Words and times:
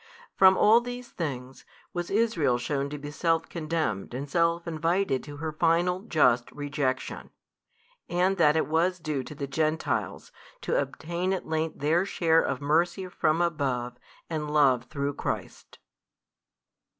From 0.33 0.55
|333 0.55 0.57
all 0.61 0.81
these 0.81 1.09
things, 1.09 1.65
was 1.93 2.09
Israel 2.09 2.57
shewn 2.57 2.89
to 2.89 2.97
be 2.97 3.11
self 3.11 3.47
condemned 3.49 4.15
and 4.15 4.27
self 4.27 4.67
invited 4.67 5.23
to 5.25 5.37
her 5.37 5.51
final 5.51 5.99
just 5.99 6.51
rejection, 6.53 7.29
and 8.09 8.37
that 8.37 8.55
it 8.55 8.65
was 8.65 8.97
due 8.97 9.21
to 9.21 9.35
the 9.35 9.45
Gentiles 9.45 10.31
to 10.61 10.81
obtain 10.81 11.33
at 11.33 11.45
length 11.47 11.77
their 11.81 12.03
share 12.03 12.41
of 12.41 12.59
mercy 12.61 13.07
from 13.09 13.43
above 13.43 13.93
and 14.27 14.49
love 14.49 14.85
through 14.85 15.13
Christ. 15.13 15.77